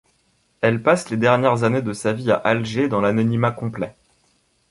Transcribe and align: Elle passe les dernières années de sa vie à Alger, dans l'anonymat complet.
Elle 0.61 0.81
passe 0.81 1.11
les 1.11 1.17
dernières 1.17 1.61
années 1.63 1.83
de 1.83 1.93
sa 1.93 2.11
vie 2.11 2.31
à 2.31 2.35
Alger, 2.37 2.87
dans 2.87 3.01
l'anonymat 3.01 3.51
complet. 3.51 3.95